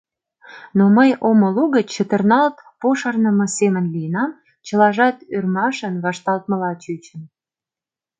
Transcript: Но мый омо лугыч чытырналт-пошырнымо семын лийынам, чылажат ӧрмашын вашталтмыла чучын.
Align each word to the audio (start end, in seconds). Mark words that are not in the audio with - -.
Но 0.77 0.83
мый 0.97 1.09
омо 1.27 1.47
лугыч 1.55 1.87
чытырналт-пошырнымо 1.95 3.45
семын 3.57 3.85
лийынам, 3.93 4.31
чылажат 4.65 5.17
ӧрмашын 5.35 5.93
вашталтмыла 6.05 6.71
чучын. 6.83 7.21